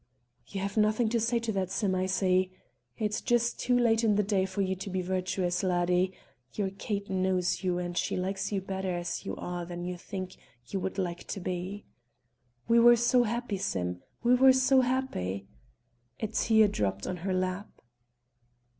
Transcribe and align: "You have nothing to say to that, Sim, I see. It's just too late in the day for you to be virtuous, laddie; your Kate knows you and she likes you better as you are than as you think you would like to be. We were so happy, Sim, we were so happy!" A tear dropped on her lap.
"You 0.47 0.61
have 0.61 0.77
nothing 0.77 1.09
to 1.09 1.19
say 1.19 1.37
to 1.37 1.51
that, 1.51 1.69
Sim, 1.69 1.93
I 1.93 2.07
see. 2.07 2.49
It's 2.97 3.21
just 3.21 3.59
too 3.59 3.77
late 3.77 4.03
in 4.03 4.15
the 4.15 4.23
day 4.23 4.45
for 4.47 4.63
you 4.63 4.75
to 4.77 4.89
be 4.89 5.03
virtuous, 5.03 5.61
laddie; 5.61 6.13
your 6.53 6.71
Kate 6.71 7.07
knows 7.07 7.63
you 7.63 7.77
and 7.77 7.95
she 7.95 8.17
likes 8.17 8.51
you 8.51 8.61
better 8.61 8.95
as 8.97 9.25
you 9.27 9.35
are 9.35 9.63
than 9.63 9.81
as 9.81 9.87
you 9.89 9.97
think 9.97 10.37
you 10.65 10.79
would 10.79 10.97
like 10.97 11.27
to 11.27 11.39
be. 11.39 11.85
We 12.67 12.79
were 12.79 12.95
so 12.95 13.21
happy, 13.21 13.57
Sim, 13.57 14.01
we 14.23 14.33
were 14.33 14.53
so 14.53 14.81
happy!" 14.81 15.45
A 16.19 16.25
tear 16.25 16.67
dropped 16.67 17.05
on 17.05 17.17
her 17.17 17.35
lap. 17.35 17.69